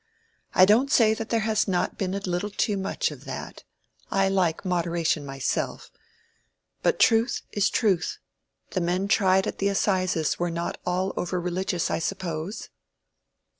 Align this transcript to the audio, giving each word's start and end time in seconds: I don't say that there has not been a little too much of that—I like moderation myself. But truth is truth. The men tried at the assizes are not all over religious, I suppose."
I 0.55 0.65
don't 0.65 0.89
say 0.91 1.13
that 1.13 1.29
there 1.29 1.41
has 1.45 1.67
not 1.67 1.95
been 1.99 2.15
a 2.15 2.19
little 2.19 2.49
too 2.49 2.75
much 2.75 3.11
of 3.11 3.23
that—I 3.25 4.29
like 4.29 4.65
moderation 4.65 5.23
myself. 5.27 5.91
But 6.81 6.97
truth 6.97 7.43
is 7.51 7.69
truth. 7.69 8.17
The 8.71 8.81
men 8.81 9.07
tried 9.07 9.45
at 9.45 9.59
the 9.59 9.67
assizes 9.67 10.37
are 10.39 10.49
not 10.49 10.79
all 10.87 11.13
over 11.17 11.39
religious, 11.39 11.91
I 11.91 11.99
suppose." 11.99 12.69